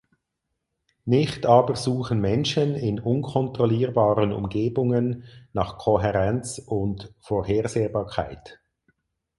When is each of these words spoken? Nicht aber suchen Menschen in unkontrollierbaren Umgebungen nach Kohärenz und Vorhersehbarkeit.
Nicht 1.05 1.45
aber 1.45 1.75
suchen 1.75 2.21
Menschen 2.21 2.73
in 2.73 2.99
unkontrollierbaren 2.99 4.33
Umgebungen 4.33 5.25
nach 5.53 5.77
Kohärenz 5.77 6.57
und 6.57 7.13
Vorhersehbarkeit. 7.19 8.59